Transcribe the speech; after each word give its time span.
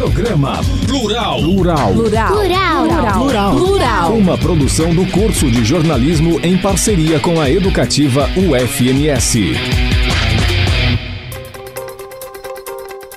Programa 0.00 0.60
Plural. 0.86 1.42
Plural. 1.42 1.92
Plural. 1.92 2.32
Plural. 2.32 2.86
Plural. 3.18 3.54
Plural. 3.54 4.12
Uma 4.14 4.38
produção 4.38 4.94
do 4.94 5.04
curso 5.12 5.50
de 5.50 5.62
jornalismo 5.62 6.40
em 6.42 6.56
parceria 6.56 7.20
com 7.20 7.38
a 7.38 7.50
educativa 7.50 8.26
UFMS. 8.34 9.40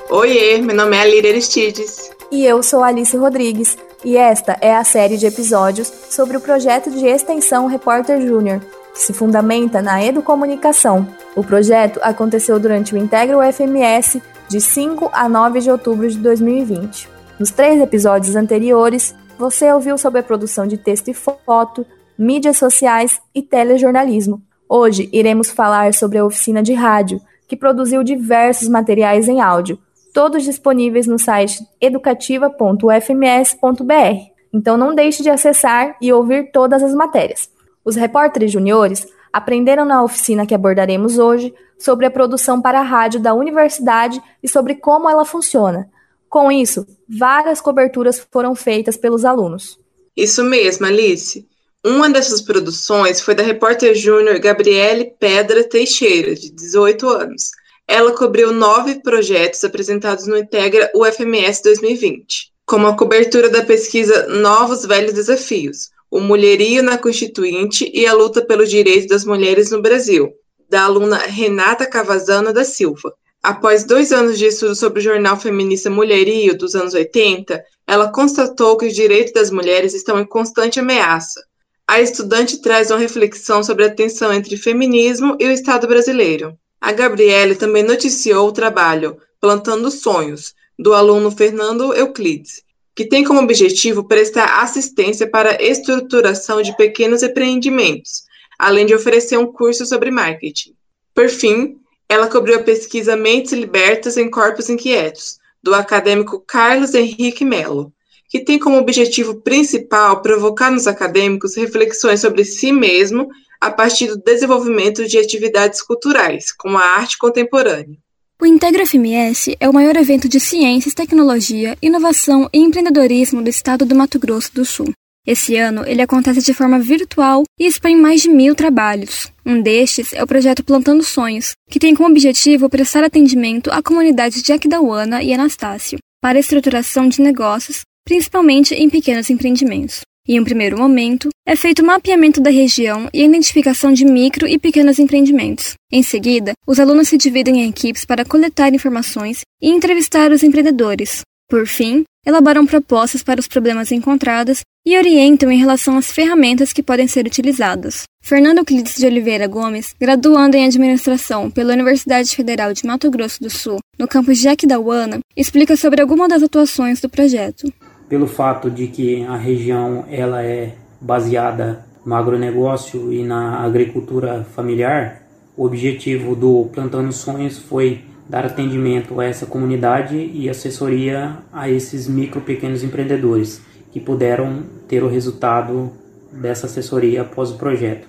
Oiê, 0.10 0.58
meu 0.58 0.76
nome 0.76 0.98
é 0.98 1.10
Líria 1.10 1.32
Aristides. 1.32 2.12
E 2.30 2.46
eu 2.46 2.62
sou 2.62 2.84
Alice 2.84 3.16
Rodrigues. 3.16 3.78
E 4.04 4.18
esta 4.18 4.58
é 4.60 4.76
a 4.76 4.84
série 4.84 5.16
de 5.16 5.26
episódios 5.26 5.90
sobre 6.10 6.36
o 6.36 6.42
projeto 6.42 6.92
de 6.92 7.08
extensão 7.08 7.66
Repórter 7.66 8.20
Júnior, 8.20 8.60
que 8.94 9.00
se 9.00 9.14
fundamenta 9.14 9.82
na 9.82 10.04
educomunicação. 10.04 11.08
O 11.34 11.46
projeto 11.46 12.02
aconteceu 12.04 12.60
durante 12.60 12.94
o 12.94 12.98
Integra 12.98 13.38
UFMS 13.38 14.22
de 14.54 14.62
5 14.62 15.10
a 15.12 15.28
9 15.28 15.62
de 15.62 15.72
outubro 15.72 16.08
de 16.08 16.20
2020. 16.20 17.10
Nos 17.40 17.50
três 17.50 17.82
episódios 17.82 18.36
anteriores, 18.36 19.16
você 19.36 19.74
ouviu 19.74 19.98
sobre 19.98 20.20
a 20.20 20.24
produção 20.24 20.68
de 20.68 20.78
texto 20.78 21.08
e 21.08 21.14
foto, 21.16 21.84
mídias 22.16 22.58
sociais 22.58 23.20
e 23.34 23.42
telejornalismo. 23.42 24.44
Hoje 24.70 25.10
iremos 25.12 25.50
falar 25.50 25.92
sobre 25.96 26.20
a 26.20 26.26
oficina 26.26 26.62
de 26.62 26.72
rádio, 26.72 27.20
que 27.48 27.58
produziu 27.58 28.04
diversos 28.04 28.68
materiais 28.68 29.28
em 29.28 29.42
áudio, 29.42 29.80
todos 30.14 30.44
disponíveis 30.44 31.08
no 31.08 31.18
site 31.18 31.68
educativa.ufms.br. 31.82 34.34
Então 34.54 34.78
não 34.78 34.94
deixe 34.94 35.24
de 35.24 35.32
acessar 35.32 35.98
e 36.00 36.14
ouvir 36.14 36.52
todas 36.52 36.84
as 36.84 36.94
matérias. 36.94 37.50
Os 37.84 37.96
repórteres 37.96 38.52
juniores 38.52 39.08
aprenderam 39.34 39.84
na 39.84 40.04
oficina 40.04 40.46
que 40.46 40.54
abordaremos 40.54 41.18
hoje 41.18 41.52
sobre 41.84 42.06
a 42.06 42.12
produção 42.12 42.62
para 42.62 42.80
a 42.80 42.84
rádio 42.84 43.20
da 43.20 43.34
universidade 43.34 44.22
e 44.42 44.48
sobre 44.48 44.76
como 44.76 45.10
ela 45.10 45.26
funciona. 45.26 45.90
Com 46.30 46.50
isso, 46.50 46.88
várias 47.10 47.60
coberturas 47.60 48.26
foram 48.32 48.56
feitas 48.56 48.96
pelos 48.96 49.26
alunos. 49.26 49.78
Isso 50.16 50.46
mesmo, 50.46 50.86
Alice. 50.86 51.46
Uma 51.86 52.10
dessas 52.10 52.40
produções 52.40 53.20
foi 53.20 53.36
da 53.36 53.44
repórter 53.44 53.94
júnior 53.96 54.40
Gabriele 54.40 55.14
Pedra 55.20 55.62
Teixeira, 55.62 56.34
de 56.34 56.50
18 56.52 57.10
anos. 57.10 57.52
Ela 57.86 58.14
cobriu 58.14 58.54
nove 58.54 59.02
projetos 59.02 59.62
apresentados 59.66 60.26
no 60.26 60.38
Integra 60.38 60.90
UFMS 60.96 61.62
2020, 61.64 62.54
como 62.66 62.88
a 62.88 62.96
cobertura 62.96 63.50
da 63.50 63.62
pesquisa 63.62 64.28
Novos 64.28 64.86
Velhos 64.86 65.14
Desafios, 65.14 65.90
o 66.10 66.22
mulherio 66.22 66.82
na 66.82 66.98
Constituinte 66.98 67.92
e 67.94 68.08
a 68.08 68.14
luta 68.14 68.42
pelo 68.42 68.66
direito 68.66 69.10
das 69.10 69.26
mulheres 69.26 69.70
no 69.70 69.82
Brasil, 69.82 70.34
da 70.74 70.86
aluna 70.86 71.18
Renata 71.18 71.86
Cavazana 71.86 72.52
da 72.52 72.64
Silva. 72.64 73.14
Após 73.44 73.84
dois 73.84 74.12
anos 74.12 74.40
de 74.40 74.48
estudo 74.48 74.76
sobre 74.76 75.00
o 75.00 75.04
jornal 75.04 75.40
feminista 75.40 75.88
Mulherio 75.88 76.58
dos 76.58 76.74
anos 76.74 76.96
80, 76.96 77.64
ela 77.86 78.12
constatou 78.12 78.76
que 78.76 78.88
os 78.88 78.96
direitos 78.96 79.32
das 79.34 79.52
mulheres 79.52 79.94
estão 79.94 80.20
em 80.20 80.26
constante 80.26 80.80
ameaça. 80.80 81.44
A 81.88 82.02
estudante 82.02 82.60
traz 82.60 82.90
uma 82.90 82.98
reflexão 82.98 83.64
sobre 83.64 83.86
a 83.86 83.94
tensão 83.94 84.34
entre 84.34 84.58
feminismo 84.58 85.38
e 85.40 85.46
o 85.46 85.52
Estado 85.52 85.86
brasileiro. 85.86 86.58
A 86.82 86.92
Gabriele 86.92 87.54
também 87.54 87.84
noticiou 87.84 88.48
o 88.48 88.52
trabalho 88.52 89.18
Plantando 89.40 89.92
Sonhos, 89.92 90.56
do 90.80 90.96
aluno 90.96 91.30
Fernando 91.30 91.94
Euclides, 91.94 92.64
que 92.96 93.06
tem 93.06 93.24
como 93.24 93.42
objetivo 93.42 94.08
prestar 94.08 94.64
assistência 94.64 95.30
para 95.30 95.52
a 95.52 95.62
estruturação 95.62 96.64
de 96.64 96.76
pequenos 96.76 97.22
empreendimentos, 97.22 98.24
além 98.64 98.86
de 98.86 98.96
oferecer 98.96 99.38
um 99.38 99.52
curso 99.52 99.86
sobre 99.86 100.10
marketing. 100.10 100.74
Por 101.14 101.28
fim, 101.28 101.76
ela 102.08 102.28
cobriu 102.28 102.56
a 102.56 102.64
pesquisa 102.64 103.16
Mentes 103.16 103.52
Libertas 103.52 104.16
em 104.16 104.30
Corpos 104.30 104.70
Inquietos, 104.70 105.38
do 105.62 105.76
acadêmico 105.76 106.40
Carlos 106.40 106.94
Henrique 106.94 107.44
Melo, 107.44 107.92
que 108.30 108.40
tem 108.40 108.58
como 108.58 108.78
objetivo 108.78 109.42
principal 109.42 110.22
provocar 110.22 110.72
nos 110.72 110.88
acadêmicos 110.88 111.56
reflexões 111.56 112.22
sobre 112.22 112.46
si 112.46 112.72
mesmo 112.72 113.28
a 113.60 113.70
partir 113.70 114.08
do 114.08 114.18
desenvolvimento 114.18 115.06
de 115.06 115.18
atividades 115.18 115.82
culturais, 115.82 116.54
como 116.54 116.78
a 116.78 116.84
arte 116.84 117.18
contemporânea. 117.18 117.98
O 118.42 118.46
Integra 118.46 118.86
FMS 118.86 119.56
é 119.60 119.70
o 119.70 119.74
maior 119.74 119.96
evento 119.98 120.30
de 120.30 120.40
ciências, 120.40 120.94
tecnologia, 120.94 121.78
inovação 121.82 122.50
e 122.54 122.60
empreendedorismo 122.60 123.42
do 123.42 123.50
estado 123.50 123.86
do 123.86 123.96
Mato 123.96 124.20
Grosso 124.20 124.54
do 124.54 124.64
Sul. 124.64 124.94
Esse 125.26 125.56
ano, 125.56 125.86
ele 125.88 126.02
acontece 126.02 126.42
de 126.42 126.54
forma 126.54 126.78
virtual 126.80 127.44
e 127.58 127.66
expõe 127.66 127.96
mais 127.96 128.22
de 128.22 128.30
mil 128.30 128.54
trabalhos. 128.54 129.32
Um 129.46 129.62
destes 129.62 130.12
é 130.12 130.22
o 130.22 130.28
projeto 130.28 130.66
Plantando 130.66 131.02
Sonhos, 131.02 131.54
que 131.70 131.80
tem 131.80 131.96
como 131.96 132.10
objetivo 132.10 132.70
prestar 132.70 133.06
atendimento 133.06 133.72
à 133.72 133.82
comunidade 133.82 134.42
de 134.42 134.52
Aquidauana 134.52 135.24
e 135.24 135.34
Anastácio, 135.34 135.98
para 136.22 136.38
a 136.38 136.42
estruturação 136.42 137.08
de 137.08 137.22
negócios, 137.22 137.82
principalmente 138.06 138.76
em 138.76 138.90
pequenos 138.90 139.30
empreendimentos. 139.30 140.02
Em 140.28 140.42
um 140.42 140.44
primeiro 140.44 140.78
momento, 140.78 141.30
é 141.48 141.56
feito 141.56 141.82
o 141.82 141.86
mapeamento 141.86 142.42
da 142.42 142.50
região 142.50 143.10
e 143.14 143.22
a 143.22 143.26
identificação 143.26 143.94
de 143.94 144.06
micro 144.06 144.46
e 144.46 144.60
pequenos 144.60 145.00
empreendimentos. 145.00 145.74
Em 145.90 146.04
seguida, 146.04 146.52
os 146.68 146.82
alunos 146.82 147.08
se 147.08 147.18
dividem 147.18 147.62
em 147.62 147.70
equipes 147.70 148.04
para 148.04 148.26
coletar 148.26 148.74
informações 148.74 149.42
e 149.62 149.70
entrevistar 149.70 150.32
os 150.32 150.44
empreendedores. 150.44 151.22
Por 151.50 151.68
fim, 151.68 152.04
elaboram 152.26 152.66
propostas 152.66 153.22
para 153.22 153.40
os 153.40 153.48
problemas 153.48 153.92
encontrados 153.92 154.62
e 154.86 154.98
orientam 154.98 155.52
em 155.52 155.58
relação 155.58 155.98
às 155.98 156.12
ferramentas 156.12 156.74
que 156.74 156.84
podem 156.84 157.08
ser 157.08 157.26
utilizadas. 157.26 158.04
Fernando 158.22 158.60
Euclides 158.60 158.96
de 158.96 159.06
Oliveira 159.06 159.48
Gomes, 159.48 159.96
graduando 160.00 160.56
em 160.56 160.66
Administração 160.66 161.50
pela 161.50 161.74
Universidade 161.74 162.36
Federal 162.36 162.74
de 162.74 162.86
Mato 162.86 163.10
Grosso 163.10 163.42
do 163.42 163.50
Sul, 163.50 163.80
no 163.98 164.08
campus 164.08 164.40
de 164.40 164.48
Aquidauana, 164.48 165.20
explica 165.36 165.76
sobre 165.76 166.02
algumas 166.02 166.30
das 166.30 166.44
atuações 166.44 167.00
do 167.00 167.10
projeto 167.10 167.72
pelo 168.14 168.28
fato 168.28 168.70
de 168.70 168.86
que 168.86 169.24
a 169.24 169.36
região 169.36 170.06
ela 170.08 170.44
é 170.44 170.76
baseada 171.02 171.84
no 172.06 172.14
agronegócio 172.14 173.12
e 173.12 173.24
na 173.24 173.58
agricultura 173.62 174.46
familiar, 174.56 175.24
o 175.58 175.66
objetivo 175.66 176.36
do 176.36 176.70
Plantando 176.72 177.12
Sonhos 177.12 177.58
foi 177.58 178.02
dar 178.30 178.46
atendimento 178.46 179.20
a 179.20 179.26
essa 179.26 179.48
comunidade 179.48 180.16
e 180.16 180.48
assessoria 180.48 181.40
a 181.52 181.68
esses 181.68 182.08
micro 182.08 182.40
pequenos 182.42 182.84
empreendedores 182.84 183.62
que 183.94 184.00
puderam 184.00 184.64
ter 184.88 185.04
o 185.04 185.08
resultado 185.08 185.92
dessa 186.32 186.66
assessoria 186.66 187.22
após 187.22 187.52
o 187.52 187.58
projeto. 187.58 188.08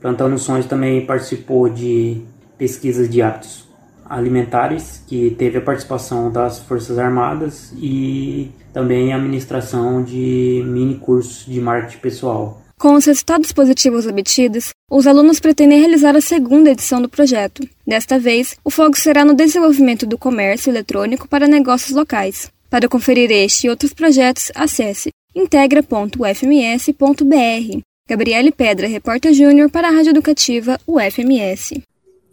Plantando 0.00 0.38
Sonhos 0.38 0.66
também 0.66 1.06
participou 1.06 1.68
de 1.68 2.20
pesquisas 2.58 3.08
de 3.08 3.22
hábitos 3.22 3.64
alimentares, 4.04 5.02
que 5.06 5.30
teve 5.30 5.56
a 5.56 5.62
participação 5.62 6.30
das 6.30 6.58
Forças 6.58 6.98
Armadas 6.98 7.72
e 7.78 8.50
também 8.72 9.14
a 9.14 9.16
administração 9.16 10.02
de 10.04 10.62
mini 10.66 10.96
cursos 10.96 11.46
de 11.46 11.58
marketing 11.58 11.98
pessoal. 11.98 12.60
Com 12.78 12.94
os 12.96 13.06
resultados 13.06 13.50
positivos 13.50 14.06
obtidos, 14.06 14.74
os 14.90 15.06
alunos 15.06 15.40
pretendem 15.40 15.78
realizar 15.78 16.14
a 16.14 16.20
segunda 16.20 16.70
edição 16.70 17.00
do 17.00 17.08
projeto. 17.08 17.66
Desta 17.86 18.18
vez, 18.18 18.56
o 18.62 18.68
foco 18.68 18.98
será 18.98 19.24
no 19.24 19.32
desenvolvimento 19.32 20.04
do 20.04 20.18
comércio 20.18 20.70
eletrônico 20.70 21.26
para 21.26 21.48
negócios 21.48 21.96
locais. 21.96 22.52
Para 22.74 22.88
conferir 22.88 23.30
este 23.30 23.68
e 23.68 23.70
outros 23.70 23.94
projetos, 23.94 24.50
acesse 24.52 25.10
integra.ufms.br. 25.32 27.78
Gabriele 28.08 28.50
Pedra, 28.50 28.88
repórter 28.88 29.32
júnior 29.32 29.70
para 29.70 29.86
a 29.86 29.90
Rádio 29.92 30.10
Educativa 30.10 30.76
UFMS. 30.84 31.80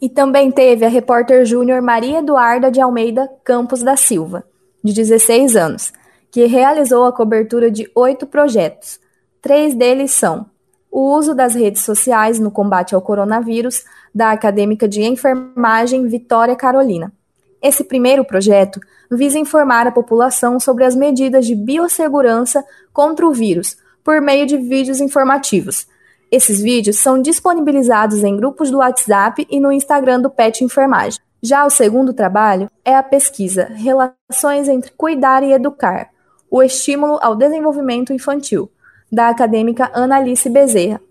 E 0.00 0.08
também 0.08 0.50
teve 0.50 0.84
a 0.84 0.88
repórter 0.88 1.46
júnior 1.46 1.80
Maria 1.80 2.18
Eduarda 2.18 2.72
de 2.72 2.80
Almeida 2.80 3.30
Campos 3.44 3.84
da 3.84 3.96
Silva, 3.96 4.44
de 4.82 4.92
16 4.92 5.54
anos, 5.54 5.92
que 6.28 6.44
realizou 6.46 7.04
a 7.04 7.12
cobertura 7.12 7.70
de 7.70 7.88
oito 7.94 8.26
projetos. 8.26 8.98
Três 9.40 9.76
deles 9.76 10.10
são 10.10 10.46
o 10.90 11.16
uso 11.16 11.36
das 11.36 11.54
redes 11.54 11.82
sociais 11.82 12.40
no 12.40 12.50
combate 12.50 12.96
ao 12.96 13.00
coronavírus, 13.00 13.84
da 14.12 14.32
acadêmica 14.32 14.88
de 14.88 15.04
enfermagem 15.04 16.08
Vitória 16.08 16.56
Carolina. 16.56 17.12
Esse 17.62 17.84
primeiro 17.84 18.24
projeto 18.24 18.80
visa 19.10 19.38
informar 19.38 19.86
a 19.86 19.92
população 19.92 20.58
sobre 20.58 20.84
as 20.84 20.96
medidas 20.96 21.46
de 21.46 21.54
biossegurança 21.54 22.64
contra 22.92 23.26
o 23.26 23.32
vírus, 23.32 23.76
por 24.02 24.20
meio 24.20 24.46
de 24.46 24.56
vídeos 24.56 25.00
informativos, 25.00 25.86
esses 26.32 26.62
vídeos 26.62 26.96
são 26.96 27.20
disponibilizados 27.20 28.24
em 28.24 28.34
grupos 28.34 28.70
do 28.70 28.78
WhatsApp 28.78 29.46
e 29.50 29.60
no 29.60 29.70
Instagram 29.70 30.18
do 30.18 30.30
PET 30.30 30.64
Enfermagem. 30.64 31.20
Já 31.42 31.66
o 31.66 31.68
segundo 31.68 32.14
trabalho 32.14 32.70
é 32.82 32.96
a 32.96 33.02
pesquisa 33.02 33.66
Relações 33.66 34.66
entre 34.66 34.92
Cuidar 34.92 35.42
e 35.42 35.52
Educar, 35.52 36.08
o 36.50 36.62
estímulo 36.62 37.18
ao 37.20 37.36
desenvolvimento 37.36 38.14
infantil, 38.14 38.72
da 39.12 39.28
acadêmica 39.28 39.90
Ana 39.92 40.16
Alice 40.16 40.48
Bezerra. 40.48 41.02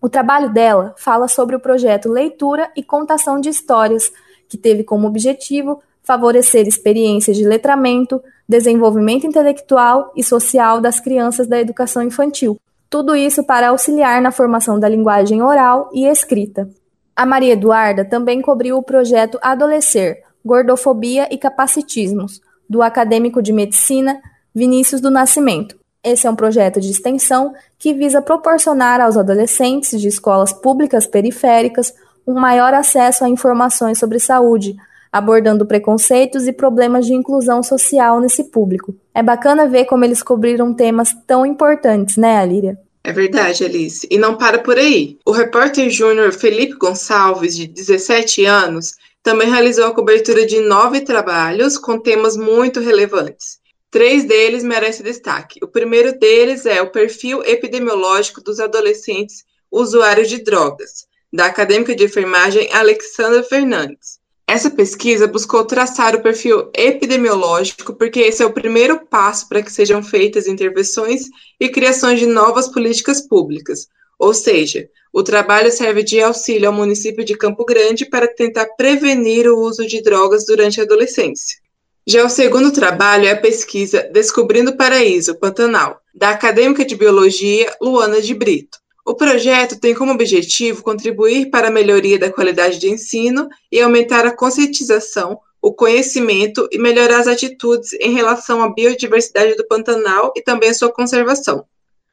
O 0.00 0.08
trabalho 0.08 0.48
dela 0.48 0.94
fala 0.96 1.28
sobre 1.28 1.54
o 1.54 1.60
projeto 1.60 2.08
Leitura 2.08 2.70
e 2.74 2.82
Contação 2.82 3.38
de 3.38 3.50
Histórias, 3.50 4.10
que 4.48 4.56
teve 4.56 4.84
como 4.84 5.06
objetivo 5.06 5.80
favorecer 6.02 6.68
experiências 6.68 7.36
de 7.36 7.44
letramento, 7.44 8.22
desenvolvimento 8.48 9.26
intelectual 9.26 10.12
e 10.14 10.22
social 10.22 10.80
das 10.80 11.00
crianças 11.00 11.48
da 11.48 11.60
educação 11.60 12.02
infantil, 12.02 12.56
tudo 12.88 13.16
isso 13.16 13.42
para 13.42 13.70
auxiliar 13.70 14.22
na 14.22 14.30
formação 14.30 14.78
da 14.78 14.88
linguagem 14.88 15.42
oral 15.42 15.90
e 15.92 16.06
escrita. 16.06 16.68
A 17.14 17.26
Maria 17.26 17.54
Eduarda 17.54 18.04
também 18.04 18.40
cobriu 18.40 18.76
o 18.76 18.82
projeto 18.82 19.38
Adolescer, 19.42 20.22
Gordofobia 20.44 21.28
e 21.32 21.36
Capacitismos, 21.36 22.40
do 22.70 22.82
acadêmico 22.82 23.42
de 23.42 23.52
medicina 23.52 24.20
Vinícius 24.54 25.00
do 25.00 25.10
Nascimento. 25.10 25.76
Esse 26.04 26.28
é 26.28 26.30
um 26.30 26.36
projeto 26.36 26.80
de 26.80 26.88
extensão 26.88 27.52
que 27.76 27.92
visa 27.92 28.22
proporcionar 28.22 29.00
aos 29.00 29.16
adolescentes 29.16 30.00
de 30.00 30.06
escolas 30.06 30.52
públicas 30.52 31.04
periféricas 31.04 31.92
um 32.26 32.34
maior 32.34 32.74
acesso 32.74 33.24
a 33.24 33.28
informações 33.28 33.98
sobre 33.98 34.18
saúde, 34.18 34.76
abordando 35.12 35.64
preconceitos 35.64 36.46
e 36.46 36.52
problemas 36.52 37.06
de 37.06 37.14
inclusão 37.14 37.62
social 37.62 38.20
nesse 38.20 38.44
público. 38.44 38.94
É 39.14 39.22
bacana 39.22 39.68
ver 39.68 39.84
como 39.84 40.04
eles 40.04 40.22
cobriram 40.22 40.74
temas 40.74 41.14
tão 41.26 41.46
importantes, 41.46 42.16
né, 42.16 42.38
Alíria? 42.38 42.78
É 43.04 43.12
verdade, 43.12 43.64
Alice. 43.64 44.06
E 44.10 44.18
não 44.18 44.36
para 44.36 44.58
por 44.58 44.76
aí. 44.76 45.16
O 45.24 45.30
repórter 45.30 45.88
júnior 45.88 46.32
Felipe 46.32 46.74
Gonçalves, 46.74 47.56
de 47.56 47.66
17 47.66 48.44
anos, 48.44 48.94
também 49.22 49.48
realizou 49.48 49.86
a 49.86 49.94
cobertura 49.94 50.44
de 50.44 50.60
nove 50.60 51.00
trabalhos 51.00 51.78
com 51.78 52.00
temas 52.00 52.36
muito 52.36 52.80
relevantes. 52.80 53.58
Três 53.90 54.24
deles 54.24 54.62
merecem 54.64 55.04
destaque. 55.04 55.58
O 55.62 55.68
primeiro 55.68 56.18
deles 56.18 56.66
é 56.66 56.82
o 56.82 56.90
perfil 56.90 57.42
epidemiológico 57.44 58.42
dos 58.42 58.60
adolescentes 58.60 59.44
usuários 59.70 60.28
de 60.28 60.42
drogas, 60.42 61.06
da 61.36 61.46
acadêmica 61.46 61.94
de 61.94 62.04
enfermagem 62.04 62.72
Alexandra 62.72 63.42
Fernandes. 63.42 64.18
Essa 64.48 64.70
pesquisa 64.70 65.26
buscou 65.26 65.64
traçar 65.66 66.14
o 66.14 66.22
perfil 66.22 66.70
epidemiológico, 66.72 67.92
porque 67.92 68.20
esse 68.20 68.42
é 68.42 68.46
o 68.46 68.52
primeiro 68.52 69.04
passo 69.04 69.46
para 69.46 69.60
que 69.60 69.70
sejam 69.70 70.02
feitas 70.02 70.46
intervenções 70.46 71.24
e 71.60 71.68
criações 71.68 72.20
de 72.20 72.26
novas 72.26 72.68
políticas 72.68 73.20
públicas. 73.20 73.86
Ou 74.18 74.32
seja, 74.32 74.88
o 75.12 75.22
trabalho 75.22 75.70
serve 75.70 76.02
de 76.02 76.22
auxílio 76.22 76.68
ao 76.68 76.74
município 76.74 77.22
de 77.22 77.36
Campo 77.36 77.66
Grande 77.66 78.06
para 78.06 78.26
tentar 78.26 78.66
prevenir 78.76 79.46
o 79.46 79.58
uso 79.58 79.86
de 79.86 80.00
drogas 80.00 80.46
durante 80.46 80.80
a 80.80 80.84
adolescência. 80.84 81.58
Já 82.06 82.24
o 82.24 82.30
segundo 82.30 82.72
trabalho 82.72 83.26
é 83.26 83.32
a 83.32 83.40
pesquisa 83.40 84.08
Descobrindo 84.10 84.70
o 84.70 84.76
Paraíso, 84.76 85.34
Pantanal, 85.34 86.00
da 86.14 86.30
acadêmica 86.30 86.82
de 86.82 86.96
biologia 86.96 87.76
Luana 87.78 88.22
de 88.22 88.32
Brito. 88.32 88.78
O 89.06 89.14
projeto 89.14 89.78
tem 89.78 89.94
como 89.94 90.10
objetivo 90.10 90.82
contribuir 90.82 91.48
para 91.48 91.68
a 91.68 91.70
melhoria 91.70 92.18
da 92.18 92.28
qualidade 92.28 92.80
de 92.80 92.90
ensino 92.90 93.48
e 93.70 93.80
aumentar 93.80 94.26
a 94.26 94.34
conscientização, 94.34 95.38
o 95.62 95.72
conhecimento 95.72 96.68
e 96.72 96.78
melhorar 96.78 97.20
as 97.20 97.28
atitudes 97.28 97.92
em 98.00 98.12
relação 98.12 98.60
à 98.60 98.68
biodiversidade 98.68 99.54
do 99.54 99.64
Pantanal 99.64 100.32
e 100.34 100.42
também 100.42 100.70
a 100.70 100.74
sua 100.74 100.92
conservação. 100.92 101.64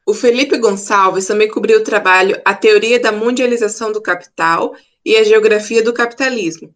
O 0.06 0.14
Felipe 0.14 0.56
Gonçalves 0.60 1.26
também 1.26 1.48
cobriu 1.48 1.80
o 1.80 1.84
trabalho 1.84 2.40
A 2.46 2.54
Teoria 2.54 3.00
da 3.00 3.12
Mundialização 3.12 3.92
do 3.92 4.00
Capital 4.00 4.76
e 5.04 5.16
a 5.16 5.24
Geografia 5.24 5.82
do 5.82 5.94
Capitalismo, 5.94 6.70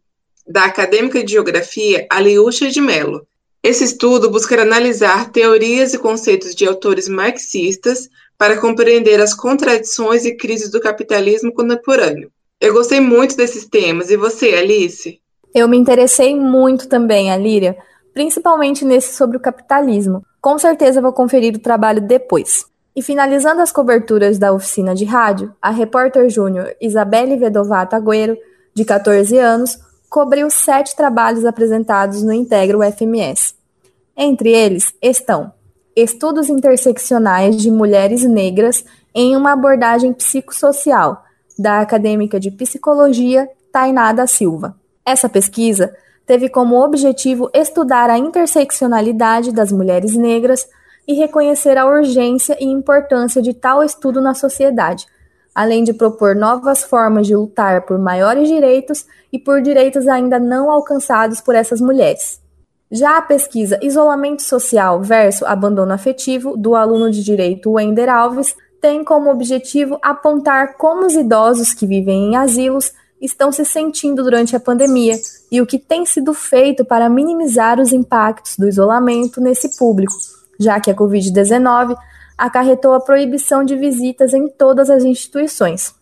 da 0.47 0.65
acadêmica 0.65 1.23
de 1.23 1.33
Geografia 1.33 2.07
Aliúcha 2.09 2.71
de 2.71 2.81
Mello. 2.81 3.27
Esse 3.61 3.83
estudo 3.83 4.31
busca 4.31 4.59
analisar 4.59 5.29
teorias 5.31 5.93
e 5.93 5.99
conceitos 5.99 6.55
de 6.55 6.65
autores 6.65 7.07
marxistas 7.07 8.09
para 8.37 8.59
compreender 8.61 9.19
as 9.19 9.33
contradições 9.33 10.25
e 10.25 10.35
crises 10.35 10.69
do 10.69 10.79
capitalismo 10.79 11.53
contemporâneo. 11.53 12.31
Eu 12.59 12.73
gostei 12.73 12.99
muito 12.99 13.35
desses 13.35 13.65
temas. 13.67 14.09
E 14.09 14.17
você, 14.17 14.53
Alice? 14.53 15.19
Eu 15.53 15.67
me 15.67 15.77
interessei 15.77 16.35
muito 16.35 16.87
também, 16.87 17.31
Alíria, 17.31 17.77
principalmente 18.13 18.85
nesse 18.85 19.15
sobre 19.15 19.37
o 19.37 19.39
capitalismo. 19.39 20.23
Com 20.41 20.57
certeza 20.57 21.01
vou 21.01 21.13
conferir 21.13 21.55
o 21.55 21.59
trabalho 21.59 22.01
depois. 22.01 22.65
E 22.95 23.01
finalizando 23.01 23.61
as 23.61 23.71
coberturas 23.71 24.37
da 24.37 24.51
oficina 24.51 24.95
de 24.95 25.05
rádio, 25.05 25.53
a 25.61 25.69
repórter 25.69 26.29
júnior 26.29 26.75
Isabelle 26.81 27.37
Vedovato 27.37 27.95
Agüero, 27.95 28.37
de 28.73 28.83
14 28.85 29.37
anos, 29.37 29.79
cobriu 30.09 30.49
sete 30.49 30.95
trabalhos 30.95 31.45
apresentados 31.45 32.23
no 32.23 32.33
Integro 32.33 32.79
FMS. 32.81 33.53
Entre 34.15 34.49
eles 34.49 34.93
estão 35.01 35.53
Estudos 35.97 36.47
interseccionais 36.47 37.55
de 37.55 37.71
mulheres 37.71 38.23
negras 38.23 38.85
em 39.15 39.35
uma 39.35 39.53
abordagem 39.53 40.13
psicossocial, 40.13 41.23
da 41.57 41.79
acadêmica 41.79 42.39
de 42.39 42.51
psicologia 42.51 43.49
Tainá 43.71 44.13
da 44.13 44.27
Silva. 44.27 44.75
Essa 45.03 45.27
pesquisa 45.27 45.91
teve 46.23 46.49
como 46.49 46.79
objetivo 46.85 47.49
estudar 47.51 48.11
a 48.11 48.17
interseccionalidade 48.19 49.51
das 49.51 49.71
mulheres 49.71 50.15
negras 50.15 50.69
e 51.07 51.15
reconhecer 51.15 51.79
a 51.79 51.87
urgência 51.87 52.55
e 52.59 52.65
importância 52.65 53.41
de 53.41 53.55
tal 53.55 53.83
estudo 53.83 54.21
na 54.21 54.35
sociedade, 54.35 55.07
além 55.55 55.83
de 55.83 55.93
propor 55.93 56.35
novas 56.35 56.83
formas 56.83 57.25
de 57.25 57.35
lutar 57.35 57.87
por 57.87 57.97
maiores 57.97 58.47
direitos 58.47 59.07
e 59.33 59.39
por 59.39 59.63
direitos 59.63 60.07
ainda 60.07 60.37
não 60.37 60.69
alcançados 60.69 61.41
por 61.41 61.55
essas 61.55 61.81
mulheres. 61.81 62.39
Já 62.91 63.17
a 63.17 63.21
pesquisa 63.21 63.77
Isolamento 63.81 64.41
Social 64.43 65.01
versus 65.01 65.43
Abandono 65.43 65.91
Afetivo, 65.91 66.55
do 66.55 66.73
aluno 66.73 67.11
de 67.11 67.21
Direito 67.21 67.71
Wender 67.71 68.09
Alves, 68.09 68.55
tem 68.79 69.03
como 69.03 69.29
objetivo 69.29 69.99
apontar 70.01 70.77
como 70.77 71.05
os 71.05 71.13
idosos 71.13 71.73
que 71.73 71.85
vivem 71.85 72.29
em 72.29 72.35
asilos 72.37 72.93
estão 73.19 73.51
se 73.51 73.65
sentindo 73.65 74.23
durante 74.23 74.55
a 74.55 74.59
pandemia 74.59 75.15
e 75.51 75.59
o 75.59 75.65
que 75.65 75.79
tem 75.79 76.05
sido 76.05 76.33
feito 76.33 76.85
para 76.85 77.09
minimizar 77.09 77.79
os 77.79 77.91
impactos 77.91 78.55
do 78.57 78.67
isolamento 78.67 79.41
nesse 79.41 79.77
público, 79.77 80.13
já 80.59 80.79
que 80.79 80.91
a 80.91 80.95
Covid-19 80.95 81.97
acarretou 82.37 82.93
a 82.93 83.01
proibição 83.01 83.63
de 83.63 83.75
visitas 83.75 84.33
em 84.33 84.47
todas 84.47 84.89
as 84.89 85.03
instituições. 85.03 85.93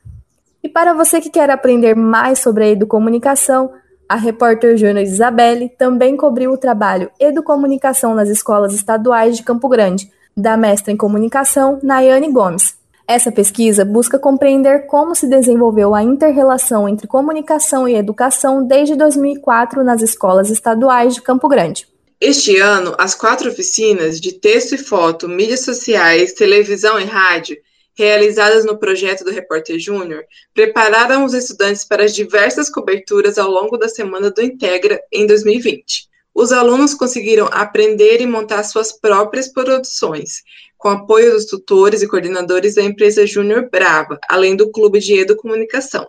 E 0.61 0.67
para 0.67 0.93
você 0.93 1.21
que 1.21 1.29
quer 1.29 1.49
aprender 1.49 1.95
mais 1.95 2.39
sobre 2.39 2.65
a 2.65 2.69
educomunicação, 2.69 3.71
a 4.07 4.15
repórter 4.15 4.77
Júnior 4.77 5.03
Isabelle 5.03 5.69
também 5.77 6.15
cobriu 6.15 6.51
o 6.51 6.57
trabalho 6.57 7.09
Educomunicação 7.19 8.13
nas 8.13 8.29
escolas 8.29 8.73
estaduais 8.73 9.35
de 9.35 9.43
Campo 9.43 9.67
Grande, 9.67 10.11
da 10.37 10.55
mestra 10.55 10.91
em 10.91 10.97
comunicação 10.97 11.79
Nayane 11.81 12.31
Gomes. 12.31 12.75
Essa 13.07 13.31
pesquisa 13.31 13.85
busca 13.85 14.17
compreender 14.17 14.87
como 14.87 15.15
se 15.15 15.27
desenvolveu 15.27 15.93
a 15.93 16.03
interrelação 16.03 16.89
entre 16.89 17.07
comunicação 17.07 17.87
e 17.87 17.95
educação 17.95 18.65
desde 18.65 18.95
2004 18.95 19.83
nas 19.83 20.01
escolas 20.01 20.49
estaduais 20.49 21.15
de 21.15 21.21
Campo 21.21 21.47
Grande. 21.47 21.87
Este 22.19 22.57
ano, 22.57 22.95
as 22.97 23.13
quatro 23.13 23.49
oficinas 23.49 24.19
de 24.19 24.33
texto 24.33 24.73
e 24.73 24.77
foto, 24.77 25.27
mídias 25.27 25.61
sociais, 25.61 26.33
televisão 26.33 26.99
e 26.99 27.05
rádio 27.05 27.57
realizadas 27.95 28.65
no 28.65 28.77
projeto 28.77 29.23
do 29.23 29.31
Repórter 29.31 29.79
Júnior, 29.79 30.25
prepararam 30.53 31.23
os 31.23 31.33
estudantes 31.33 31.85
para 31.85 32.03
as 32.03 32.13
diversas 32.13 32.69
coberturas 32.69 33.37
ao 33.37 33.49
longo 33.49 33.77
da 33.77 33.87
semana 33.87 34.29
do 34.29 34.41
Integra 34.41 35.01
em 35.11 35.25
2020. 35.25 36.09
Os 36.33 36.51
alunos 36.51 36.93
conseguiram 36.93 37.47
aprender 37.49 38.19
e 38.19 38.27
montar 38.27 38.61
suas 38.63 38.91
próprias 38.91 39.47
produções, 39.47 40.43
com 40.77 40.89
apoio 40.89 41.31
dos 41.31 41.45
tutores 41.45 42.01
e 42.01 42.07
coordenadores 42.07 42.75
da 42.75 42.83
empresa 42.83 43.25
Júnior 43.25 43.69
Brava, 43.71 44.19
além 44.27 44.55
do 44.55 44.69
Clube 44.69 44.99
de 44.99 45.17
Educomunicação. 45.17 46.05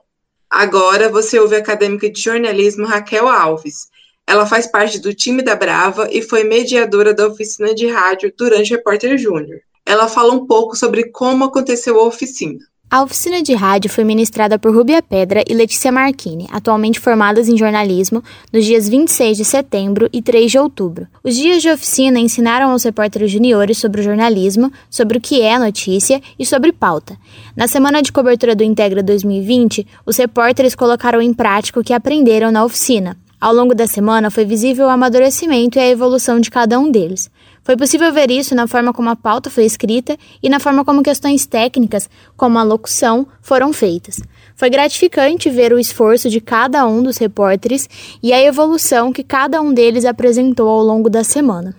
Agora 0.50 1.08
você 1.08 1.38
ouve 1.38 1.54
a 1.54 1.60
acadêmica 1.60 2.10
de 2.10 2.20
jornalismo 2.20 2.86
Raquel 2.86 3.28
Alves. 3.28 3.88
Ela 4.26 4.44
faz 4.44 4.66
parte 4.66 4.98
do 4.98 5.14
time 5.14 5.40
da 5.42 5.54
Brava 5.54 6.08
e 6.10 6.20
foi 6.20 6.42
mediadora 6.42 7.14
da 7.14 7.28
oficina 7.28 7.72
de 7.72 7.86
rádio 7.86 8.32
durante 8.36 8.72
o 8.72 8.76
Repórter 8.76 9.16
Júnior 9.16 9.60
ela 9.86 10.08
fala 10.08 10.34
um 10.34 10.44
pouco 10.44 10.76
sobre 10.76 11.04
como 11.04 11.44
aconteceu 11.44 11.98
a 12.00 12.04
oficina. 12.04 12.58
A 12.88 13.02
oficina 13.02 13.42
de 13.42 13.52
rádio 13.52 13.90
foi 13.90 14.04
ministrada 14.04 14.60
por 14.60 14.72
Rubia 14.72 15.02
Pedra 15.02 15.42
e 15.48 15.52
Letícia 15.52 15.90
Marchini, 15.90 16.46
atualmente 16.52 17.00
formadas 17.00 17.48
em 17.48 17.56
jornalismo, 17.56 18.22
nos 18.52 18.64
dias 18.64 18.88
26 18.88 19.36
de 19.36 19.44
setembro 19.44 20.08
e 20.12 20.22
3 20.22 20.52
de 20.52 20.58
outubro. 20.58 21.08
Os 21.22 21.34
dias 21.34 21.60
de 21.62 21.68
oficina 21.68 22.20
ensinaram 22.20 22.70
aos 22.70 22.84
repórteres 22.84 23.30
juniores 23.32 23.78
sobre 23.78 24.00
o 24.00 24.04
jornalismo, 24.04 24.72
sobre 24.88 25.18
o 25.18 25.20
que 25.20 25.42
é 25.42 25.58
notícia 25.58 26.22
e 26.38 26.46
sobre 26.46 26.72
pauta. 26.72 27.18
Na 27.56 27.66
semana 27.66 28.00
de 28.00 28.12
cobertura 28.12 28.54
do 28.54 28.62
Integra 28.62 29.02
2020, 29.02 29.84
os 30.06 30.16
repórteres 30.16 30.76
colocaram 30.76 31.20
em 31.20 31.34
prática 31.34 31.80
o 31.80 31.84
que 31.84 31.92
aprenderam 31.92 32.52
na 32.52 32.64
oficina. 32.64 33.16
Ao 33.40 33.52
longo 33.52 33.74
da 33.74 33.86
semana 33.86 34.30
foi 34.30 34.44
visível 34.44 34.86
o 34.86 34.90
amadurecimento 34.90 35.76
e 35.76 35.80
a 35.80 35.88
evolução 35.88 36.40
de 36.40 36.50
cada 36.50 36.78
um 36.78 36.90
deles. 36.90 37.28
Foi 37.66 37.76
possível 37.76 38.12
ver 38.12 38.30
isso 38.30 38.54
na 38.54 38.68
forma 38.68 38.92
como 38.92 39.10
a 39.10 39.16
pauta 39.16 39.50
foi 39.50 39.64
escrita 39.64 40.16
e 40.40 40.48
na 40.48 40.60
forma 40.60 40.84
como 40.84 41.02
questões 41.02 41.46
técnicas, 41.46 42.08
como 42.36 42.60
a 42.60 42.62
locução, 42.62 43.26
foram 43.42 43.72
feitas. 43.72 44.20
Foi 44.54 44.70
gratificante 44.70 45.50
ver 45.50 45.72
o 45.72 45.78
esforço 45.80 46.30
de 46.30 46.40
cada 46.40 46.86
um 46.86 47.02
dos 47.02 47.18
repórteres 47.18 47.88
e 48.22 48.32
a 48.32 48.40
evolução 48.40 49.12
que 49.12 49.24
cada 49.24 49.60
um 49.60 49.74
deles 49.74 50.04
apresentou 50.04 50.68
ao 50.68 50.80
longo 50.80 51.10
da 51.10 51.24
semana. 51.24 51.74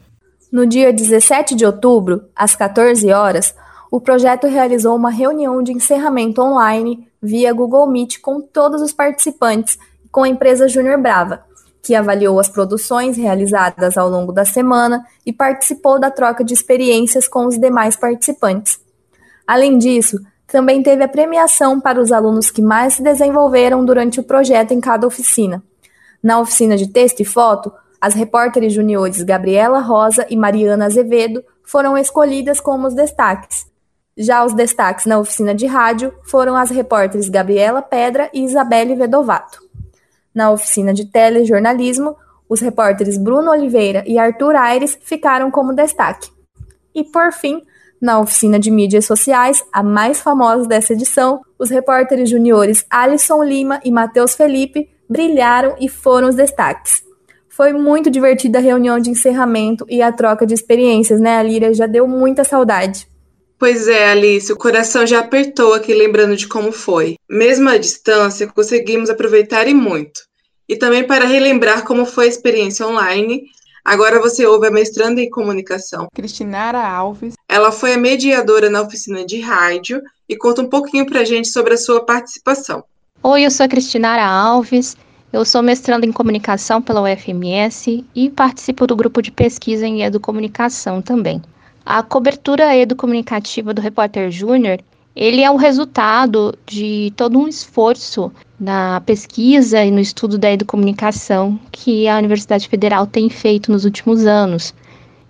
No 0.51 0.67
dia 0.67 0.91
17 0.91 1.55
de 1.55 1.65
outubro, 1.65 2.25
às 2.35 2.53
14 2.53 3.09
horas, 3.13 3.55
o 3.89 4.01
projeto 4.01 4.45
realizou 4.45 4.93
uma 4.93 5.09
reunião 5.09 5.63
de 5.63 5.71
encerramento 5.71 6.41
online 6.41 7.07
via 7.23 7.53
Google 7.53 7.87
Meet 7.87 8.19
com 8.19 8.41
todos 8.41 8.81
os 8.81 8.91
participantes 8.91 9.79
com 10.11 10.23
a 10.23 10.27
empresa 10.27 10.67
Júnior 10.67 11.01
Brava, 11.01 11.46
que 11.87 11.95
avaliou 11.95 12.37
as 12.37 12.49
produções 12.49 13.15
realizadas 13.15 13.97
ao 13.97 14.09
longo 14.09 14.33
da 14.33 14.43
semana 14.43 15.05
e 15.25 15.31
participou 15.31 15.97
da 15.97 16.11
troca 16.11 16.43
de 16.43 16.53
experiências 16.53 17.29
com 17.29 17.47
os 17.47 17.57
demais 17.57 17.95
participantes. 17.95 18.77
Além 19.47 19.77
disso, 19.77 20.19
também 20.45 20.83
teve 20.83 21.01
a 21.01 21.07
premiação 21.07 21.79
para 21.79 22.01
os 22.01 22.11
alunos 22.11 22.51
que 22.51 22.61
mais 22.61 22.95
se 22.95 23.01
desenvolveram 23.01 23.85
durante 23.85 24.19
o 24.19 24.23
projeto 24.23 24.73
em 24.73 24.81
cada 24.81 25.07
oficina. 25.07 25.63
Na 26.21 26.41
oficina 26.41 26.75
de 26.75 26.87
texto 26.87 27.21
e 27.21 27.25
foto, 27.25 27.71
As 27.99 28.13
repórteres 28.13 28.73
juniores 28.73 29.23
Gabriela 29.23 29.79
Rosa 29.79 30.25
e 30.29 30.37
Mariana 30.37 30.85
Azevedo 30.85 31.43
foram 31.63 31.97
escolhidas 31.97 32.59
como 32.59 32.87
os 32.87 32.93
destaques. 32.93 33.65
Já 34.15 34.45
os 34.45 34.53
destaques 34.53 35.05
na 35.05 35.19
oficina 35.19 35.53
de 35.53 35.65
rádio 35.65 36.13
foram 36.23 36.55
as 36.55 36.69
repórteres 36.69 37.27
Gabriela 37.27 37.81
Pedra 37.81 38.29
e 38.33 38.43
Isabelle 38.43 38.95
Vedovato. 38.95 39.59
Na 40.37 40.51
oficina 40.51 40.93
de 40.93 41.05
telejornalismo, 41.05 42.15
os 42.47 42.61
repórteres 42.61 43.17
Bruno 43.17 43.49
Oliveira 43.49 44.03
e 44.05 44.19
Arthur 44.19 44.55
Aires 44.55 44.95
ficaram 45.01 45.49
como 45.49 45.73
destaque. 45.73 46.29
E, 46.93 47.03
por 47.03 47.33
fim, 47.33 47.63
na 47.99 48.19
oficina 48.19 48.59
de 48.59 48.69
mídias 48.69 49.05
sociais, 49.05 49.63
a 49.73 49.81
mais 49.81 50.21
famosa 50.21 50.67
dessa 50.67 50.93
edição, 50.93 51.41
os 51.57 51.71
repórteres 51.71 52.29
juniores 52.29 52.85
Alisson 52.87 53.41
Lima 53.41 53.79
e 53.83 53.89
Matheus 53.89 54.35
Felipe 54.35 54.87
brilharam 55.09 55.75
e 55.79 55.89
foram 55.89 56.29
os 56.29 56.35
destaques. 56.35 57.01
Foi 57.49 57.73
muito 57.73 58.07
divertida 58.11 58.59
a 58.59 58.61
reunião 58.61 58.99
de 58.99 59.09
encerramento 59.09 59.87
e 59.89 60.03
a 60.03 60.11
troca 60.11 60.45
de 60.45 60.53
experiências, 60.53 61.19
né, 61.19 61.39
Alíria? 61.39 61.73
Já 61.73 61.87
deu 61.87 62.07
muita 62.07 62.43
saudade. 62.43 63.07
Pois 63.59 63.87
é, 63.87 64.11
Alice, 64.11 64.53
o 64.53 64.55
coração 64.55 65.05
já 65.05 65.19
apertou 65.19 65.73
aqui 65.73 65.91
lembrando 65.91 66.35
de 66.35 66.47
como 66.47 66.71
foi. 66.71 67.15
Mesmo 67.27 67.67
à 67.69 67.77
distância, 67.77 68.45
conseguimos 68.47 69.09
aproveitar 69.09 69.67
e 69.67 69.73
muito. 69.73 70.21
E 70.69 70.75
também 70.75 71.03
para 71.05 71.25
relembrar 71.25 71.83
como 71.83 72.05
foi 72.05 72.25
a 72.25 72.29
experiência 72.29 72.85
online, 72.85 73.45
agora 73.83 74.19
você 74.19 74.45
ouve 74.45 74.67
a 74.67 74.71
mestranda 74.71 75.21
em 75.21 75.29
comunicação. 75.29 76.07
Cristinara 76.13 76.87
Alves. 76.87 77.33
Ela 77.49 77.71
foi 77.71 77.93
a 77.93 77.97
mediadora 77.97 78.69
na 78.69 78.81
oficina 78.81 79.25
de 79.25 79.39
rádio 79.39 80.03
e 80.29 80.37
conta 80.37 80.61
um 80.61 80.69
pouquinho 80.69 81.07
para 81.07 81.21
a 81.21 81.25
gente 81.25 81.47
sobre 81.47 81.73
a 81.73 81.77
sua 81.77 82.05
participação. 82.05 82.83
Oi, 83.23 83.43
eu 83.43 83.49
sou 83.49 83.65
a 83.65 83.69
Cristinara 83.69 84.23
Alves. 84.23 84.95
Eu 85.33 85.43
sou 85.43 85.63
mestrando 85.63 86.05
em 86.05 86.11
comunicação 86.11 86.79
pela 86.79 87.01
UFMS 87.01 88.05
e 88.13 88.29
participo 88.29 88.85
do 88.85 88.95
grupo 88.95 89.21
de 89.21 89.31
pesquisa 89.31 89.87
em 89.87 90.03
educomunicação 90.03 91.01
também. 91.01 91.41
A 91.89 92.03
cobertura 92.03 92.75
educomunicativa 92.75 93.73
do 93.73 93.79
Repórter 93.79 94.29
Júnior, 94.29 94.81
ele 95.15 95.41
é 95.41 95.49
o 95.49 95.55
resultado 95.55 96.53
de 96.65 97.13
todo 97.15 97.39
um 97.39 97.47
esforço 97.47 98.29
na 98.59 98.99
pesquisa 99.05 99.81
e 99.85 99.89
no 99.89 100.01
estudo 100.01 100.37
da 100.37 100.51
educomunicação 100.51 101.57
que 101.71 102.05
a 102.05 102.17
Universidade 102.17 102.67
Federal 102.67 103.07
tem 103.07 103.29
feito 103.29 103.71
nos 103.71 103.85
últimos 103.85 104.25
anos. 104.25 104.73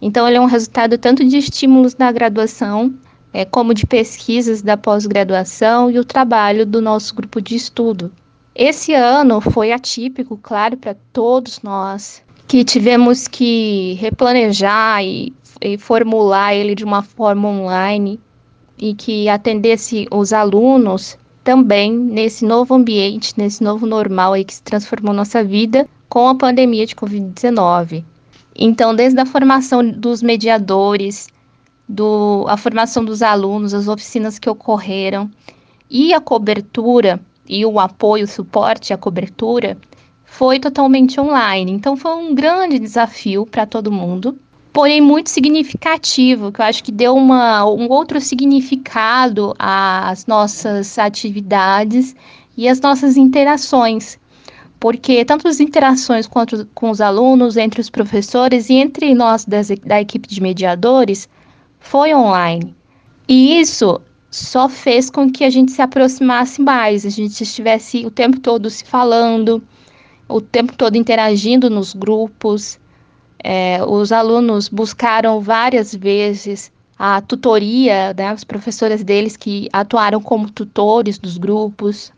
Então, 0.02 0.28
ele 0.28 0.38
é 0.38 0.42
um 0.42 0.46
resultado 0.46 0.98
tanto 0.98 1.24
de 1.24 1.38
estímulos 1.38 1.94
da 1.94 2.12
graduação, 2.12 2.92
é, 3.32 3.46
como 3.46 3.72
de 3.72 3.86
pesquisas 3.86 4.64
da 4.64 4.76
pós-graduação 4.76 5.92
e 5.92 6.00
o 6.00 6.06
trabalho 6.06 6.66
do 6.66 6.82
nosso 6.82 7.14
grupo 7.14 7.40
de 7.40 7.56
estudo, 7.56 8.12
esse 8.56 8.96
ano 8.96 9.40
foi 9.40 9.72
atípico, 9.72 10.40
claro, 10.42 10.76
para 10.76 10.96
todos 11.14 11.62
nós, 11.62 12.24
que 12.48 12.64
tivemos 12.64 13.28
que 13.28 13.94
replanejar 14.00 15.04
e, 15.04 15.32
e 15.62 15.78
formular 15.78 16.54
ele 16.54 16.76
de 16.76 16.84
uma 16.84 17.04
forma 17.04 17.48
online 17.48 18.20
e 18.78 18.94
que 18.94 19.28
atendesse 19.28 20.08
os 20.12 20.32
alunos 20.34 21.18
também 21.44 21.92
nesse 21.92 22.46
novo 22.46 22.76
ambiente, 22.76 23.34
nesse 23.38 23.64
novo 23.64 23.86
normal 23.86 24.34
aí 24.34 24.44
que 24.44 24.54
se 24.54 24.64
transformou 24.64 25.14
nossa 25.14 25.44
vida 25.44 25.88
com 26.10 26.28
a 26.28 26.36
pandemia 26.36 26.86
de 26.86 26.96
Covid-19. 26.96 28.04
Então, 28.56 28.96
desde 28.96 29.20
a 29.20 29.26
formação 29.26 29.88
dos 29.88 30.22
mediadores, 30.22 31.30
do, 31.88 32.46
a 32.48 32.58
formação 32.58 33.06
dos 33.06 33.22
alunos, 33.22 33.74
as 33.74 33.88
oficinas 33.88 34.38
que 34.38 34.50
ocorreram 34.50 35.30
e 35.90 36.14
a 36.14 36.20
cobertura 36.20 37.20
e 37.48 37.66
o 37.66 37.80
apoio, 37.80 38.26
o 38.26 38.28
suporte, 38.28 38.94
a 38.94 38.98
cobertura 38.98 39.78
foi 40.26 40.60
totalmente 40.60 41.20
online. 41.20 41.72
Então 41.72 41.96
foi 41.96 42.14
um 42.16 42.36
grande 42.36 42.78
desafio 42.78 43.46
para 43.46 43.66
todo 43.66 43.92
mundo, 43.92 44.38
porém 44.78 45.02
muito 45.02 45.32
significativo, 45.32 46.52
que 46.52 46.62
eu 46.62 46.66
acho 46.66 46.84
que 46.84 46.92
deu 46.92 47.16
uma, 47.16 47.66
um 47.66 47.90
outro 47.90 48.22
significado 48.22 49.56
às 49.58 50.28
nossas 50.28 51.00
atividades 51.00 52.16
e 52.56 52.70
às 52.70 52.80
nossas 52.80 53.18
interações. 53.18 54.20
Porque 54.80 55.26
tanto 55.26 55.48
as 55.48 55.60
interações 55.60 56.28
quanto 56.28 56.64
com 56.76 56.92
os 56.92 57.02
alunos, 57.02 57.58
entre 57.58 57.82
os 57.82 57.90
professores 57.90 58.70
e 58.70 58.76
entre 58.76 59.16
nós 59.16 59.46
das, 59.46 59.70
da 59.84 60.00
equipe 60.00 60.28
de 60.28 60.40
mediadores 60.40 61.28
foi 61.80 62.14
online. 62.14 62.76
E 63.28 63.60
isso 63.60 64.00
só 64.30 64.70
fez 64.70 65.10
com 65.10 65.32
que 65.32 65.44
a 65.44 65.50
gente 65.50 65.72
se 65.72 65.82
aproximasse 65.82 66.62
mais, 66.62 67.04
a 67.04 67.10
gente 67.10 67.42
estivesse 67.42 68.06
o 68.06 68.12
tempo 68.12 68.40
todo 68.40 68.70
se 68.70 68.84
falando, 68.84 69.60
o 70.30 70.40
tempo 70.40 70.78
todo 70.78 70.98
interagindo 70.98 71.68
nos 71.68 71.96
grupos. 71.96 72.80
É, 73.44 73.80
os 73.86 74.12
alunos 74.12 74.68
buscaram 74.68 75.40
várias 75.40 75.94
vezes 75.94 76.72
a 76.98 77.22
tutoria, 77.22 78.14
né, 78.18 78.34
os 78.34 78.44
professores 78.44 79.04
deles 79.04 79.38
que 79.38 79.70
atuaram 79.72 80.22
como 80.22 80.50
tutores 80.50 81.20
dos 81.20 81.38
grupos, 81.38 82.12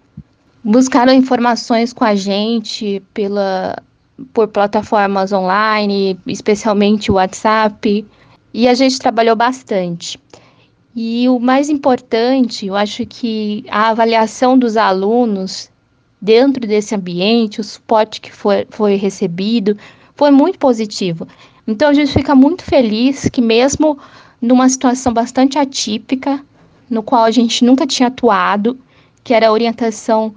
buscaram 0.63 1.13
informações 1.13 1.91
com 1.91 2.05
a 2.05 2.15
gente 2.15 3.03
pela, 3.13 3.75
por 4.33 4.47
plataformas 4.47 5.33
online, 5.33 6.17
especialmente 6.25 7.11
o 7.11 7.15
WhatsApp, 7.15 8.05
e 8.53 8.67
a 8.67 8.73
gente 8.73 8.99
trabalhou 8.99 9.35
bastante. 9.35 10.19
E 10.95 11.27
o 11.29 11.39
mais 11.39 11.69
importante, 11.69 12.65
eu 12.67 12.75
acho 12.75 13.05
que 13.05 13.63
a 13.69 13.89
avaliação 13.89 14.57
dos 14.57 14.75
alunos 14.75 15.69
dentro 16.21 16.65
desse 16.67 16.95
ambiente, 16.95 17.61
o 17.61 17.63
suporte 17.63 18.19
que 18.19 18.31
foi, 18.31 18.65
foi 18.69 18.95
recebido, 18.95 19.77
foi 20.19 20.31
muito 20.31 20.59
positivo. 20.59 21.25
Então 21.65 21.87
a 21.87 21.93
gente 21.93 22.11
fica 22.11 22.35
muito 22.35 22.61
feliz 22.61 23.29
que 23.29 23.41
mesmo 23.41 23.97
numa 24.41 24.67
situação 24.67 25.13
bastante 25.13 25.57
atípica, 25.57 26.43
no 26.89 27.01
qual 27.01 27.23
a 27.23 27.31
gente 27.31 27.63
nunca 27.63 27.87
tinha 27.87 28.07
atuado, 28.07 28.77
que 29.23 29.33
era 29.33 29.47
a 29.47 29.51
orientação 29.53 30.35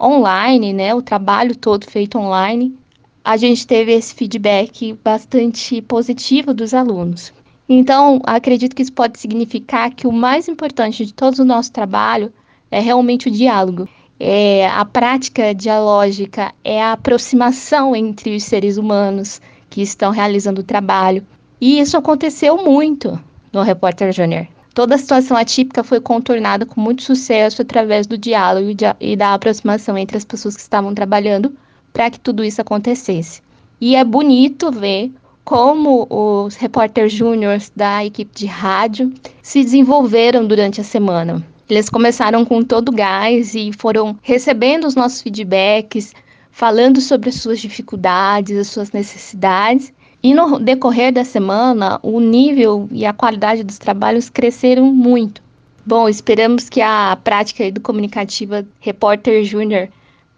online, 0.00 0.72
né, 0.72 0.94
o 0.94 1.02
trabalho 1.02 1.54
todo 1.54 1.84
feito 1.84 2.18
online, 2.18 2.74
a 3.22 3.36
gente 3.36 3.66
teve 3.66 3.92
esse 3.92 4.14
feedback 4.14 4.98
bastante 5.04 5.82
positivo 5.82 6.54
dos 6.54 6.72
alunos. 6.72 7.30
Então, 7.68 8.22
acredito 8.24 8.74
que 8.74 8.80
isso 8.80 8.94
pode 8.94 9.18
significar 9.18 9.90
que 9.90 10.06
o 10.06 10.12
mais 10.12 10.48
importante 10.48 11.04
de 11.04 11.12
todo 11.12 11.40
o 11.40 11.44
nosso 11.44 11.70
trabalho 11.70 12.32
é 12.70 12.80
realmente 12.80 13.28
o 13.28 13.30
diálogo. 13.30 13.86
É, 14.20 14.66
a 14.68 14.84
prática 14.84 15.54
dialógica 15.54 16.52
é 16.64 16.82
a 16.82 16.92
aproximação 16.92 17.94
entre 17.94 18.34
os 18.34 18.42
seres 18.42 18.76
humanos 18.76 19.40
que 19.70 19.80
estão 19.80 20.10
realizando 20.10 20.60
o 20.60 20.64
trabalho. 20.64 21.24
E 21.60 21.78
isso 21.78 21.96
aconteceu 21.96 22.56
muito 22.64 23.18
no 23.52 23.62
Repórter 23.62 24.12
Júnior. 24.12 24.48
Toda 24.74 24.94
a 24.94 24.98
situação 24.98 25.36
atípica 25.36 25.82
foi 25.82 26.00
contornada 26.00 26.64
com 26.64 26.80
muito 26.80 27.02
sucesso 27.02 27.62
através 27.62 28.06
do 28.06 28.16
diálogo 28.16 28.68
e 29.00 29.16
da 29.16 29.34
aproximação 29.34 29.98
entre 29.98 30.16
as 30.16 30.24
pessoas 30.24 30.54
que 30.54 30.62
estavam 30.62 30.94
trabalhando 30.94 31.56
para 31.92 32.10
que 32.10 32.20
tudo 32.20 32.44
isso 32.44 32.60
acontecesse. 32.60 33.42
E 33.80 33.96
é 33.96 34.04
bonito 34.04 34.70
ver 34.70 35.12
como 35.44 36.06
os 36.10 36.56
repórter 36.56 37.08
júniores 37.08 37.72
da 37.74 38.04
equipe 38.04 38.30
de 38.34 38.46
rádio 38.46 39.12
se 39.42 39.64
desenvolveram 39.64 40.46
durante 40.46 40.80
a 40.80 40.84
semana. 40.84 41.44
Eles 41.68 41.90
começaram 41.90 42.44
com 42.44 42.62
todo 42.62 42.90
gás 42.90 43.54
e 43.54 43.72
foram 43.72 44.18
recebendo 44.22 44.86
os 44.86 44.94
nossos 44.94 45.20
feedbacks, 45.20 46.14
falando 46.50 47.00
sobre 47.00 47.28
as 47.28 47.36
suas 47.36 47.60
dificuldades, 47.60 48.56
as 48.56 48.68
suas 48.68 48.90
necessidades. 48.90 49.92
E 50.22 50.34
no 50.34 50.58
decorrer 50.58 51.12
da 51.12 51.24
semana, 51.24 52.00
o 52.02 52.20
nível 52.20 52.88
e 52.90 53.04
a 53.04 53.12
qualidade 53.12 53.62
dos 53.62 53.78
trabalhos 53.78 54.30
cresceram 54.30 54.86
muito. 54.86 55.42
Bom, 55.84 56.08
esperamos 56.08 56.68
que 56.68 56.80
a 56.80 57.16
prática 57.22 57.70
do 57.70 57.80
comunicativa 57.80 58.66
Repórter 58.80 59.44
Júnior 59.44 59.88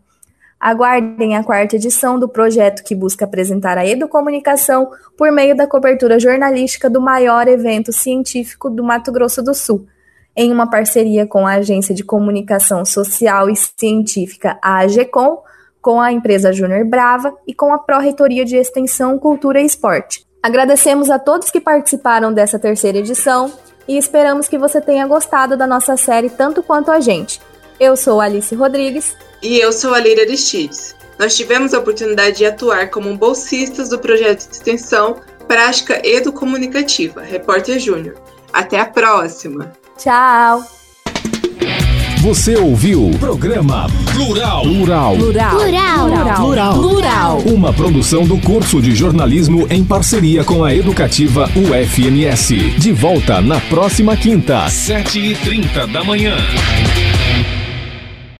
Aguardem 0.60 1.36
a 1.36 1.44
quarta 1.44 1.78
edição 1.78 2.20
do 2.20 2.30
projeto 2.30 2.84
que 2.84 2.94
busca 2.94 3.26
apresentar 3.26 3.80
a 3.80 3.88
educomunicação 3.88 4.92
por 5.18 5.32
meio 5.32 5.58
da 5.58 5.66
cobertura 5.66 6.20
jornalística 6.20 6.88
do 6.88 7.02
maior 7.02 7.48
evento 7.48 7.92
científico 7.92 8.70
do 8.70 8.84
Mato 8.84 9.12
Grosso 9.12 9.42
do 9.42 9.56
Sul, 9.56 9.88
em 10.42 10.54
uma 10.54 10.70
parceria 10.70 11.28
com 11.28 11.46
a 11.46 11.56
Agência 11.56 11.94
de 11.94 12.02
Comunicação 12.02 12.86
Social 12.86 13.50
e 13.50 13.56
Científica, 13.58 14.58
a 14.62 14.78
AGECOM, 14.78 15.44
com 15.82 16.00
a 16.00 16.14
empresa 16.14 16.54
Júnior 16.54 16.86
Brava 16.86 17.36
e 17.46 17.54
com 17.54 17.74
a 17.74 17.80
Pró-Reitoria 17.80 18.46
de 18.46 18.56
Extensão, 18.56 19.20
Cultura 19.20 19.60
e 19.60 19.66
Esporte. 19.66 20.26
Agradecemos 20.42 21.10
a 21.10 21.20
todos 21.20 21.52
que 21.52 21.60
participaram 21.60 22.32
dessa 22.32 22.58
terceira 22.58 23.00
edição 23.00 23.52
e 23.86 23.98
esperamos 23.98 24.48
que 24.48 24.58
você 24.58 24.80
tenha 24.80 25.06
gostado 25.06 25.58
da 25.58 25.68
nossa 25.68 25.98
série 25.98 26.30
tanto 26.30 26.64
quanto 26.64 26.90
a 26.90 27.02
gente. 27.02 27.42
Eu 27.78 27.98
sou 27.98 28.22
Alice 28.22 28.56
Rodrigues 28.56 29.18
e 29.44 29.60
eu 29.60 29.74
sou 29.74 29.94
a 29.94 29.98
Leira 29.98 30.22
Aristides. 30.22 30.96
Nós 31.20 31.36
tivemos 31.36 31.74
a 31.74 31.80
oportunidade 31.80 32.38
de 32.38 32.46
atuar 32.46 32.90
como 32.90 33.14
bolsistas 33.18 33.90
do 33.90 34.00
projeto 34.00 34.48
de 34.48 34.56
extensão 34.56 35.18
Prática 35.50 36.00
Educomunicativa, 36.02 37.24
Repórter 37.24 37.78
Júnior. 37.78 38.16
Até 38.54 38.80
a 38.80 38.86
próxima! 38.86 39.70
Tchau! 40.00 40.64
Você 42.22 42.56
ouviu 42.56 43.10
o 43.10 43.18
programa 43.18 43.88
Plural. 44.14 44.62
Plural. 44.62 45.18
Plural. 45.18 45.56
Plural. 45.58 46.36
Plural. 46.36 46.74
Plural. 46.80 47.38
Uma 47.40 47.74
produção 47.74 48.26
do 48.26 48.38
curso 48.38 48.82
de 48.82 48.96
jornalismo 48.96 49.68
em 49.70 49.84
parceria 49.84 50.44
com 50.46 50.64
a 50.64 50.74
educativa 50.74 51.50
UFMS. 51.54 52.56
De 52.78 52.94
volta 52.94 53.42
na 53.42 53.60
próxima 53.60 54.16
quinta, 54.16 54.70
sete 54.70 55.20
e 55.20 55.36
trinta 55.36 55.86
da 55.86 56.02
manhã. 56.02 56.36